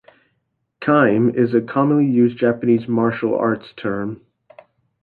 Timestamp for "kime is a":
0.81-1.61